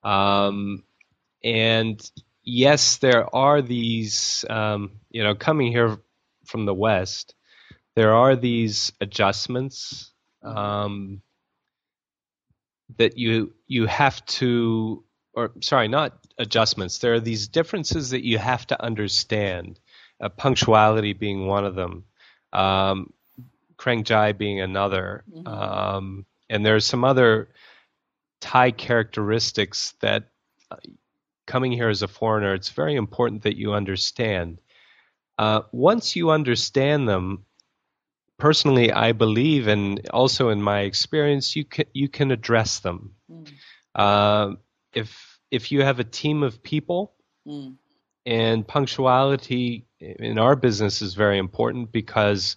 [0.04, 0.84] Um,
[1.43, 2.01] and
[2.43, 5.97] yes, there are these, um, you know, coming here
[6.45, 7.36] from the West,
[7.95, 10.12] there are these adjustments
[10.43, 11.21] um,
[12.97, 16.99] that you you have to, or sorry, not adjustments.
[16.99, 19.80] There are these differences that you have to understand.
[20.19, 22.04] Uh, punctuality being one of them,
[22.54, 23.12] um,
[23.77, 25.47] Krang Jai being another, Mhm.
[25.47, 27.49] um, and there's some other
[28.39, 30.30] Thai characteristics that
[30.69, 30.75] uh,
[31.47, 34.60] coming here as a foreigner, it's very important that you understand.
[35.38, 37.45] Uh, once you understand them,
[38.41, 43.13] personally, I believe, and also in my experience, you can you can address them.
[43.30, 43.47] Mm.
[43.93, 44.56] Uh,
[44.93, 47.13] if if you have a team of people,
[47.47, 47.77] Mm.
[48.25, 52.56] and punctuality in our business is very important because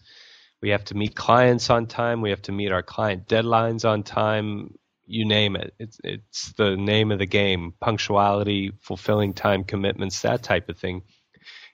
[0.61, 4.03] we have to meet clients on time, we have to meet our client deadlines on
[4.03, 4.75] time.
[5.07, 5.75] You name it.
[5.79, 7.75] It's it's the name of the game.
[7.81, 11.03] Punctuality, fulfilling time commitments, that type of thing.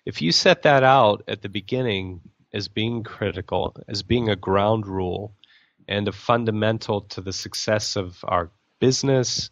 [0.05, 2.21] If you set that out at the beginning
[2.53, 5.35] as being critical, as being a ground rule,
[5.89, 9.51] and a fundamental to the success of our business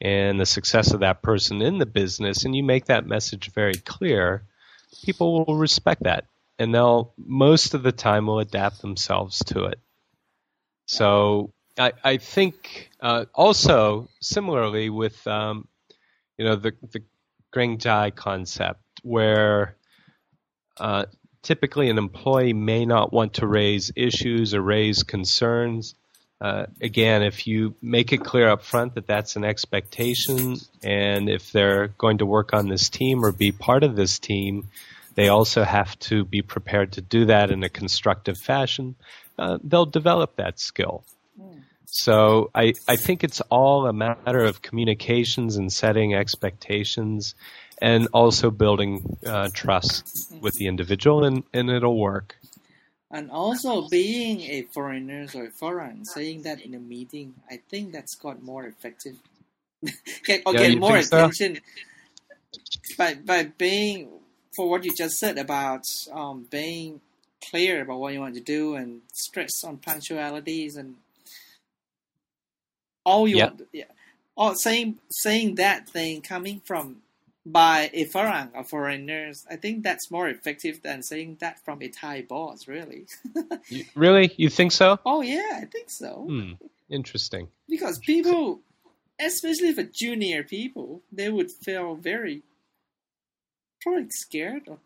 [0.00, 3.74] and the success of that person in the business, and you make that message very
[3.74, 4.44] clear,
[5.04, 6.24] people will respect that,
[6.58, 9.78] and they'll most of the time will adapt themselves to it.
[10.86, 15.68] So I, I think uh, also similarly with um,
[16.38, 17.02] you know the the
[17.54, 19.76] Greng Jai concept where
[20.78, 21.04] uh,
[21.42, 25.94] typically an employee may not want to raise issues or raise concerns.
[26.40, 31.52] Uh, again, if you make it clear up front that that's an expectation, and if
[31.52, 34.68] they're going to work on this team or be part of this team,
[35.14, 38.94] they also have to be prepared to do that in a constructive fashion.
[39.38, 41.04] Uh, they'll develop that skill.
[41.92, 47.34] So I, I think it's all a matter of communications and setting expectations
[47.80, 52.36] and also building uh, trust with the individual, and, and it'll work.
[53.10, 57.92] And also being a foreigner or a foreign, saying that in a meeting, I think
[57.92, 59.16] that's got more effective.
[60.24, 61.24] get, or Yeah, get more so?
[61.26, 61.60] attention
[62.96, 64.08] by by being
[64.54, 67.00] for what you just said about um, being
[67.50, 70.96] clear about what you want to do and stress on punctualities and
[73.04, 73.46] all you Yeah.
[73.46, 73.62] want.
[73.72, 73.84] Yeah,
[74.36, 77.02] or saying saying that thing coming from
[77.46, 81.88] by a foreign or foreigners, I think that's more effective than saying that from a
[81.88, 82.68] Thai boss.
[82.68, 83.06] Really.
[83.68, 84.32] You, really?
[84.36, 84.98] You think so?
[85.06, 86.26] Oh yeah, I think so.
[86.28, 86.52] Hmm.
[86.88, 87.48] Interesting.
[87.68, 88.60] Because people,
[89.20, 92.42] especially for junior people, they would feel very
[93.80, 94.62] probably scared.
[94.66, 94.78] Or,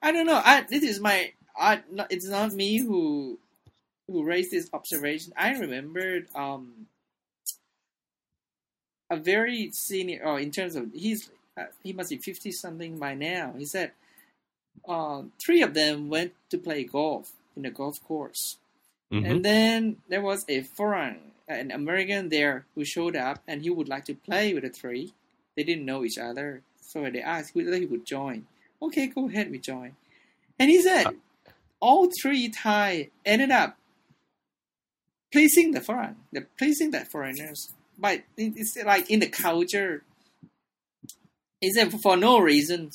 [0.00, 0.40] I don't know.
[0.42, 1.32] I this is my.
[1.56, 3.38] I not, it's not me who
[4.06, 5.34] who raised this observation.
[5.36, 6.86] I remembered um
[9.10, 10.22] a very senior.
[10.24, 11.30] Oh, in terms of he's
[11.82, 13.54] he must be fifty something by now.
[13.58, 13.92] He said,
[14.88, 18.58] um, three of them went to play golf in a golf course.
[19.12, 19.30] Mhm.
[19.30, 23.88] And then there was a foreign, an American there who showed up, and he would
[23.88, 25.12] like to play with the three.
[25.54, 28.46] They didn't know each other, so they asked whether he would join.
[28.80, 29.96] Okay, go ahead, we join.
[30.58, 31.06] And he said,
[31.80, 33.76] all three Thai ended up
[35.30, 37.72] pleasing the foreign, the pleasing the foreigners.
[37.98, 40.02] But it's like in the culture,
[41.62, 42.90] he said for no reason,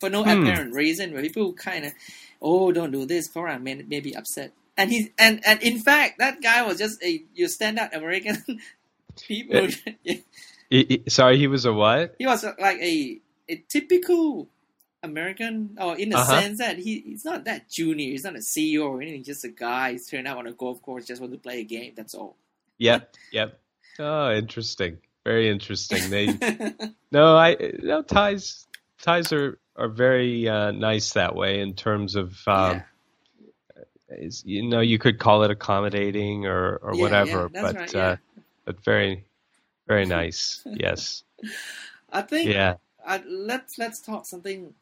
[0.00, 0.30] for no Hmm.
[0.42, 1.92] apparent reason, where people kind of,
[2.40, 4.52] oh, don't do this, foreign may, may be upset.
[4.78, 8.42] And he and and in fact, that guy was just a your standard American
[9.28, 9.68] people.
[10.04, 10.16] Yeah.
[10.70, 12.14] He- he- sorry, he was a what?
[12.18, 14.48] He was like a a typical
[15.02, 16.40] American, or in the Uh-huh.
[16.40, 18.06] sense that he he's not that junior.
[18.10, 19.24] He's not a CEO or anything.
[19.24, 21.64] Just a guy who's turned out on a golf course just want to play a
[21.64, 21.92] game.
[21.96, 22.36] That's all.
[22.78, 23.60] Yep, yep.
[23.98, 24.98] Oh, interesting.
[25.24, 26.10] Very interesting.
[26.10, 26.26] They
[27.12, 28.66] no, I no Thais.
[29.02, 32.82] Thais are are very uh, nice that way in terms of um,
[34.10, 37.94] is, you know you could call it accommodating or or Yeah, whatever, yeah, but right,
[37.94, 38.16] uh,
[38.64, 39.24] but very
[39.86, 40.62] very nice.
[40.66, 41.22] yes.
[42.12, 42.74] I think Yeah.
[43.06, 44.74] uh, let's let's talk something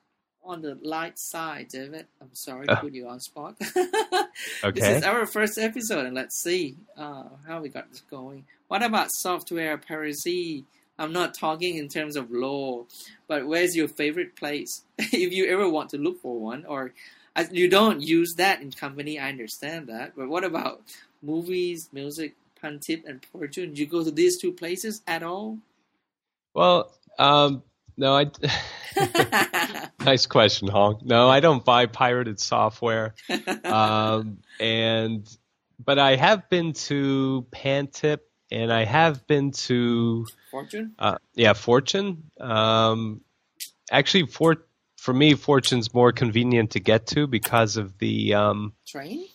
[0.42, 2.06] on the light side, David.
[2.20, 3.56] I'm sorry to put you on spot.
[3.60, 4.26] Okay.
[4.80, 8.44] This is our first episode, and let's see uh, how we got this going.
[8.70, 10.64] What about software piracy?
[10.96, 12.84] I'm not talking in terms of law,
[13.26, 14.84] but where's your favorite place?
[14.98, 16.94] if you ever want to look for one, or
[17.34, 20.12] uh, you don't use that in company, I understand that.
[20.16, 20.82] But what about
[21.20, 23.74] movies, music, Pantip, and Fortune?
[23.74, 25.58] Do you go to these two places at all?
[26.54, 27.64] Well, um,
[27.96, 28.30] no, I.
[30.04, 31.00] nice question, Hong.
[31.02, 33.14] No, I don't buy pirated software.
[33.64, 35.28] Um, and
[35.84, 40.94] but I have been to Pantip and I have been to Fortune.
[40.98, 42.30] Uh, yeah, Fortune.
[42.40, 43.20] Um,
[43.90, 44.64] actually, for
[44.96, 49.26] for me, Fortune's more convenient to get to because of the um, Train.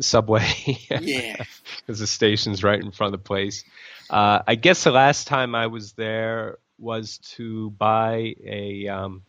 [0.00, 0.46] subway.
[1.00, 1.42] Yeah.
[1.80, 3.64] because the station's right in front of the place.
[4.10, 9.22] Uh, I guess the last time I was there was to buy a um,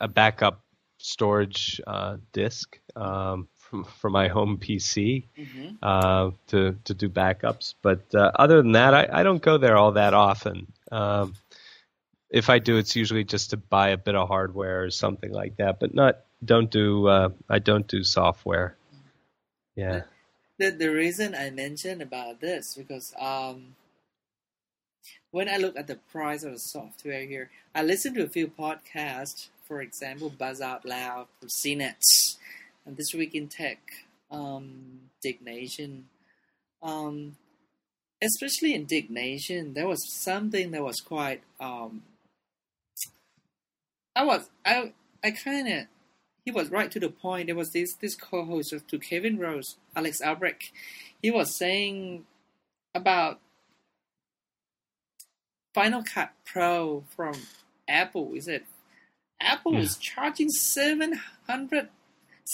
[0.00, 0.62] a backup
[0.98, 7.74] storage uh, disk um, from, my home PC hmm uh, to to do backups.
[7.80, 10.72] But uh, other than that, I, I don't go there all that often.
[10.90, 11.34] Um,
[12.28, 15.56] if I do, it's usually just to buy a bit of hardware or something like
[15.56, 15.80] that.
[15.80, 18.76] But not don't do uh, I don't do software.
[19.76, 20.02] Yeah.
[20.58, 23.76] The the reason I mentioned about this because um
[25.30, 28.48] when I look at the price of the software here, I listen to a few
[28.48, 29.48] podcasts.
[29.64, 32.02] For example, Buzz Out Loud, from CNET,
[32.86, 33.78] and This Week in Tech,
[34.30, 36.06] um, Diggnation.
[36.82, 37.36] Um,
[38.22, 41.42] especially in Diggnation, there was something that was quite.
[41.60, 42.02] Um,
[44.14, 45.86] I was I I kind of
[46.44, 47.46] he was right to the point.
[47.46, 50.72] There was this this co-host to Kevin Rose, Alex Albrecht.
[51.22, 52.24] He was saying
[52.94, 53.40] about
[55.74, 57.34] Final Cut Pro from
[57.88, 58.32] Apple.
[58.34, 58.64] Is it
[59.40, 61.88] Apple is charging seven hundred,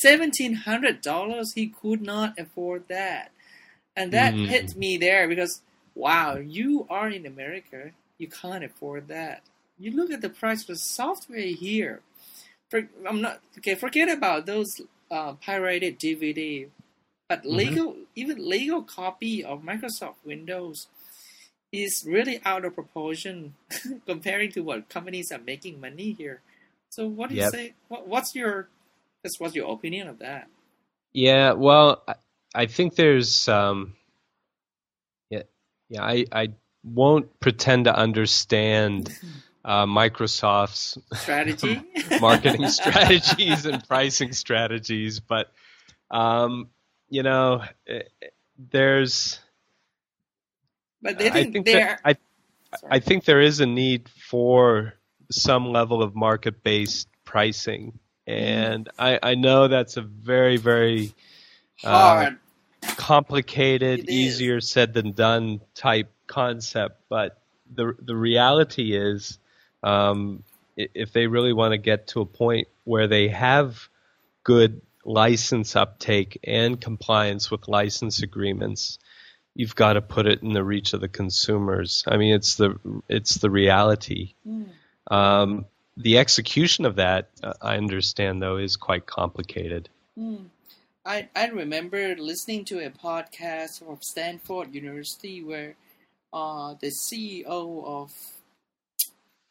[0.00, 1.52] seventeen hundred dollars?
[1.54, 3.30] He could not afford that,
[3.96, 4.46] and that Mm.
[4.48, 5.62] hit me there because
[5.94, 9.42] wow, you are in America, you can't afford that.
[9.78, 12.02] You look at the price of the software here.
[12.70, 13.74] For, I'm not okay.
[13.74, 14.80] Forget about those
[15.10, 16.68] uh, pirated DVD,
[17.28, 17.56] but Mhm.
[17.56, 20.88] legal, even legal copy of Microsoft Windows
[21.72, 23.54] is really out of proportion
[24.06, 26.40] comparing to what companies are making money here.
[26.90, 27.74] So, what do you say?
[27.88, 28.68] What, what's your
[29.22, 30.48] that's what's your opinion of that?
[31.12, 32.14] Yeah, well, I,
[32.54, 33.94] I think there's, um,
[35.30, 35.42] yeah,
[35.88, 36.48] yeah, I, I
[36.84, 39.16] won't pretend to understand
[39.64, 41.82] uh, Microsoft's Strategy.
[42.20, 45.50] marketing strategies and pricing strategies, but,
[46.10, 46.68] um,
[47.08, 48.26] you know, eh, eh,
[48.70, 49.38] there's,
[51.02, 51.80] but they I think, think they're.
[51.86, 52.16] that, I,
[52.78, 52.92] Sorry.
[52.92, 54.94] I think there is a need for
[55.30, 61.14] some level of market-based pricing, and I, I know that's a very, very
[61.84, 62.30] uh,
[62.82, 64.14] complicated, It is.
[64.14, 67.00] easier said than done type concept.
[67.08, 67.40] But
[67.72, 69.38] the the reality is,
[69.82, 70.42] um,
[70.76, 73.88] if they really want to get to a point where they have
[74.44, 78.98] good license uptake and compliance with license agreements,
[79.54, 82.04] you've got to put it in the reach of the consumers.
[82.06, 82.76] I mean, it's the
[83.08, 84.34] it's the reality.
[84.46, 84.68] Mm.
[85.08, 89.88] Um, the execution of that, uh, I understand, though, is quite complicated.
[90.16, 90.46] Hmm.
[91.04, 95.76] I I remember listening to a podcast of Stanford University where
[96.32, 98.10] uh, the CEO of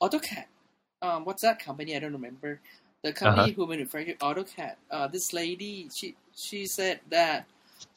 [0.02, 0.46] AutoCAD,
[1.02, 1.96] um, what's that company?
[1.96, 2.60] I don't remember.
[3.04, 4.76] The company who manufactured AutoCAD.
[4.90, 7.46] Uh, this lady, she she said that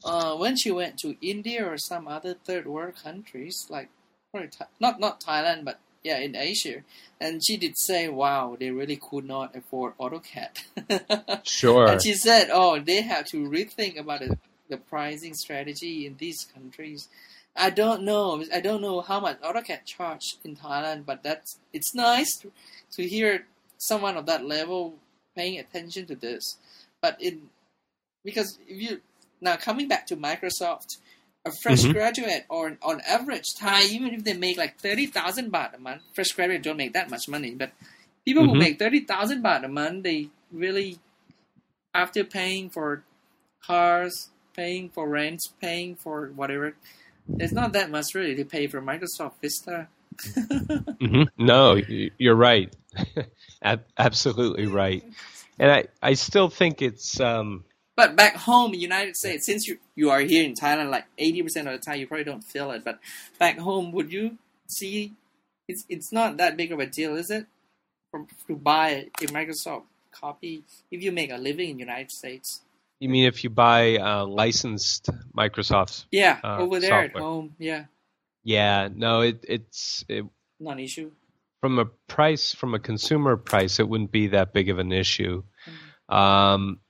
[0.04, 3.88] uh, when she went to India or some other third world countries, like
[4.78, 6.82] not not Thailand, but yeah, in Asia,
[7.20, 11.86] and she did say, "Wow, they really could not afford AutoCAD." Sure.
[11.88, 16.46] And she said, "Oh, they have to rethink about the, the pricing strategy in these
[16.54, 17.08] countries."
[17.56, 18.44] I don't know.
[18.54, 22.52] I don't know how much AutoCAD charge in Thailand, but that's it's nice to,
[22.92, 23.46] to hear
[23.78, 24.94] someone of that level
[25.34, 26.56] paying attention to this.
[27.00, 27.50] But in
[28.24, 29.00] because if you
[29.40, 30.98] now coming back to Microsoft,
[31.46, 31.92] a fresh Mhm.
[31.92, 36.02] graduate or on average Thai, even if they make like thirty thousand baht a month,
[36.14, 37.72] fresh graduate don't make that much money, but
[38.24, 38.58] people who Mhm.
[38.58, 40.98] make thirty thousand baht a month, they really
[41.94, 43.02] after paying for
[43.62, 46.74] cars, paying for rent, paying for whatever,
[47.38, 49.88] it's not that much really to pay for Microsoft Vista.
[51.00, 51.76] hmm No,
[52.18, 52.74] you're right.
[53.98, 55.02] Absolutely right.
[55.58, 57.64] And I, I still think it's um,
[57.98, 61.42] But back home in United States, since you you are here in Thailand, like eighty
[61.42, 62.84] percent of the time, you probably don't feel it.
[62.84, 63.00] But
[63.42, 64.38] back home, would you
[64.68, 65.14] see?
[65.66, 67.46] It's it's not that big of a deal, is it?
[68.10, 68.88] For, to buy
[69.20, 69.82] a Microsoft
[70.12, 70.62] copy
[70.94, 72.62] if you make a living in the United States.
[73.00, 76.06] you mean if you buy uh, licensed Microsoft?
[76.10, 77.84] Yeah, Uh, over there at home, yeah,
[78.44, 80.24] Yeah, no, it, it's it,
[80.58, 81.10] not an issue.
[81.60, 85.42] from a price from a consumer price, it wouldn't be that big of an issue.
[86.08, 86.80] Um,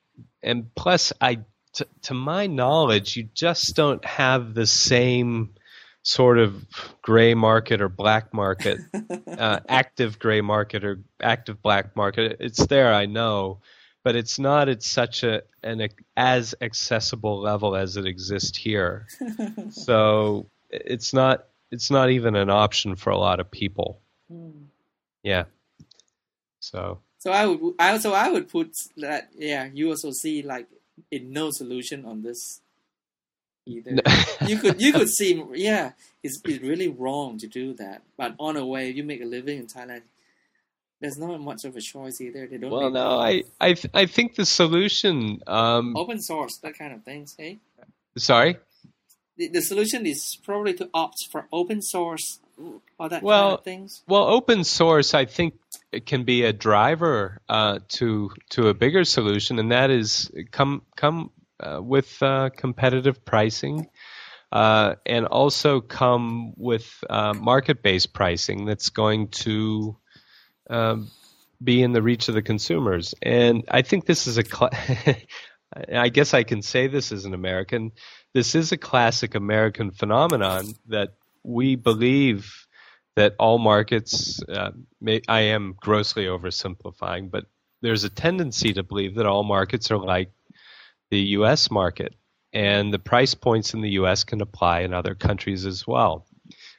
[0.43, 1.41] and plus, I
[1.75, 5.55] t- to my knowledge, you just don't have the same
[6.03, 6.65] sort of
[7.03, 8.79] gray market or black market,
[9.27, 12.37] uh, active gray market or active black market.
[12.41, 13.61] It's there, I know,
[14.05, 19.07] but it's not at such a an as accessible level as it exists here.
[19.71, 24.01] so it's not it's not even an option for a lot of people.
[24.31, 24.65] Hmm.
[25.23, 25.45] Yeah.
[26.61, 30.67] So So I would I also I would put that yeah you also see like
[31.11, 32.61] in no solution on this
[33.67, 33.97] either.
[34.47, 35.93] you could you could see yeah
[36.23, 38.03] it's it's really wrong to do that.
[38.17, 40.03] But on a way you make a living in Thailand.
[41.01, 42.49] There's not much of a choice either.
[42.49, 42.73] They don't.
[42.73, 45.41] well, no, I I th- I think the solution.
[45.47, 47.37] Um, open source that kind of things.
[47.39, 47.59] Hey,
[48.17, 48.57] sorry.
[49.37, 52.41] the, the solution is probably to opt for open source
[52.99, 54.03] or that Well, kind of things.
[54.09, 55.55] Well, open source, I think,
[55.93, 60.83] it can be a driver uh, to to a bigger solution, and that is come
[60.97, 61.31] come
[61.61, 63.89] uh, with uh, competitive pricing,
[64.53, 69.97] uh, and also come with uh, market based pricing that's going to
[70.69, 71.11] um,
[71.63, 73.15] be in the reach of the consumers.
[73.23, 74.45] And I think this is a.
[74.45, 74.71] Cl-
[75.95, 77.93] I guess I can say this as an American.
[78.33, 81.11] This is a classic American phenomenon that
[81.43, 82.67] we believe
[83.19, 87.47] that all markets, uh, may, I am grossly oversimplifying, but
[87.83, 90.31] there's a tendency to believe that all markets are like
[91.11, 91.69] the U.S.
[91.69, 92.15] market,
[92.53, 94.23] and the price points in the U.S.
[94.23, 96.29] can apply in other countries as well.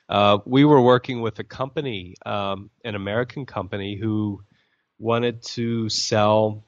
[0.08, 4.42] Uh, we were working with a company, um, an American company, who
[4.98, 6.64] wanted to sell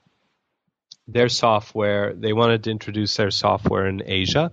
[1.08, 2.14] their software.
[2.14, 4.52] They wanted to introduce their software in Asia,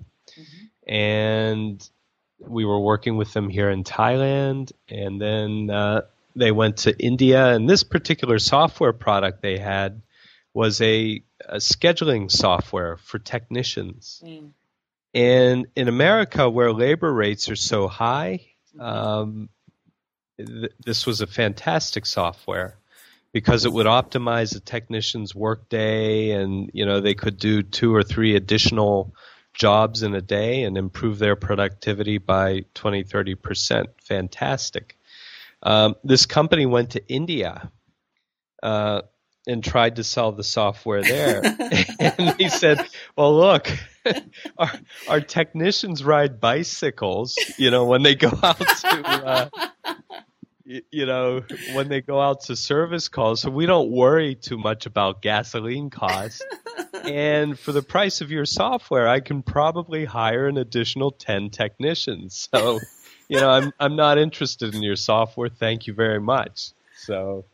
[0.86, 1.90] and
[2.38, 6.02] we were working with them here in Thailand, and then uh,
[6.36, 7.46] they went to India.
[7.48, 10.02] And this particular software product they had
[10.54, 14.22] was a, a scheduling software for technicians.
[14.24, 14.50] Mm.
[15.14, 18.46] And in America, where labor rates are so high,
[18.78, 19.48] um,
[20.36, 22.76] th- this was a fantastic software
[23.32, 28.02] because it would optimize the technician's workday, and you know they could do two or
[28.02, 29.14] three additional
[29.58, 33.88] jobs in a day and improve their productivity by 20, 30 percent.
[34.02, 34.96] Fantastic.
[35.62, 37.70] Um, this company went to India.
[38.62, 39.02] Uh,
[39.46, 41.40] and tried to sell the software there.
[42.00, 42.86] and they said,
[43.16, 43.70] "Well, look,
[44.58, 44.72] our
[45.08, 47.36] our technicians ride bicycles.
[47.56, 49.48] You know, when they go out to, uh,
[50.90, 51.42] you know,
[51.72, 55.90] when they go out to service calls, so we don't worry too much about gasoline
[55.90, 56.42] costs.
[57.04, 62.48] and for the price of your software, I can probably hire an additional ten technicians.
[62.52, 62.80] So,
[63.28, 65.48] you know, I'm I'm not interested in your software.
[65.48, 66.72] Thank you very much.
[66.96, 67.44] So."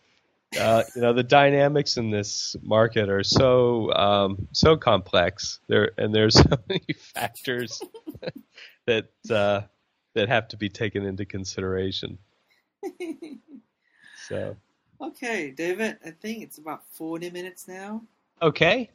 [0.58, 6.14] uh, you know the dynamics in this market are so um, so complex there and
[6.14, 7.82] there's so many factors
[8.86, 9.62] that uh,
[10.14, 12.18] that have to be taken into consideration
[14.28, 14.56] so
[15.00, 18.02] Okay, David, I think it's about 40 minutes now.
[18.40, 18.90] okay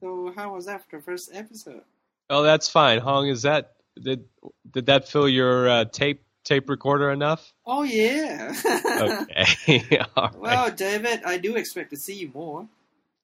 [0.00, 1.82] So how was that for the first episode?
[2.30, 4.24] oh that's fine hong is that did
[4.72, 8.52] did that fill your uh, tape tape recorder enough Oh, yeah.
[9.00, 9.82] okay
[10.16, 10.34] right.
[10.36, 12.66] well, David, I do expect to see you more.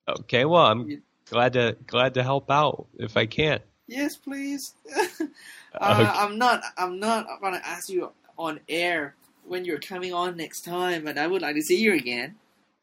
[0.08, 4.74] okay well i'm glad to glad to help out if i can Yes, please.
[4.94, 5.26] uh,
[5.74, 6.04] Okay.
[6.22, 6.62] I'm not.
[6.78, 9.16] I'm not gonna ask you on air
[9.50, 12.36] when you're coming on next time, and I would like to see you again.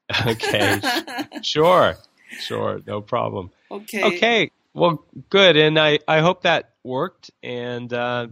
[0.25, 0.79] okay
[1.41, 1.97] sure
[2.39, 4.03] sure no problem okay.
[4.03, 4.51] Okay.
[4.73, 8.27] Well, good, and I, I hope that worked, and uh,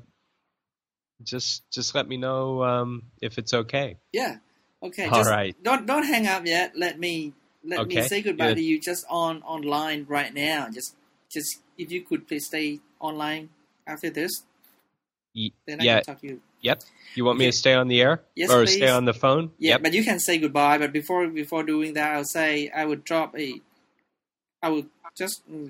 [1.23, 3.97] just just let me know um, if it's okay.
[4.13, 4.38] Yeah.
[4.83, 5.05] Okay.
[5.05, 5.55] All just right.
[5.63, 6.73] Don't don't hang up yet.
[6.77, 7.33] Let me
[7.63, 8.55] let me say goodbye good.
[8.55, 10.69] to you just on online right now.
[10.69, 10.95] Just
[11.31, 13.49] just if you could please stay online
[13.88, 14.43] after this,
[15.33, 15.95] then I yeah.
[15.95, 16.41] can talk to you.
[16.68, 16.78] Yep.
[17.16, 17.50] You want me Okay.
[17.52, 18.76] to stay on the air Yes, or please.
[18.80, 19.44] stay on the phone?
[19.58, 19.78] Yeah, Yep.
[19.84, 20.76] but you can say goodbye.
[20.82, 22.50] But before before doing that, I'll say
[22.80, 23.48] I would drop a.
[24.66, 24.88] I would
[25.22, 25.68] just mm,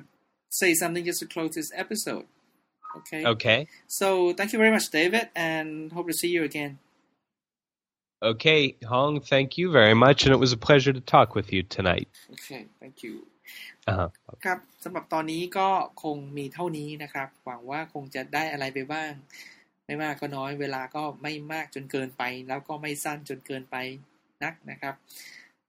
[0.61, 2.27] say something just to close this episode.
[2.99, 3.23] Okay.
[3.35, 3.59] Okay.
[4.01, 4.07] So
[4.39, 6.73] thank you very much, David, and hope to see you again.
[8.23, 9.21] Okay, Hong.
[9.21, 12.09] Thank you very much, and it was a pleasure to talk with you tonight.
[12.35, 12.67] Okay.
[12.81, 13.15] Thank you.
[13.91, 14.09] Uh-huh.
[14.45, 15.69] ครับสำหรับตอนนี้ก็
[16.03, 19.13] คงมีเท่านี้นะครับ หวังว่าคงจะได้อะไรไปบ้าง
[19.86, 23.76] ไม่มากก็น้อย เวลาก็ไม่มากจนเกินไป แล้วก็ไม่สั้นจนเกินไป
[24.44, 24.94] นักนะครับ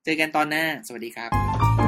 [0.03, 1.86] เจอกันตอนหน้า สวัสดีครับ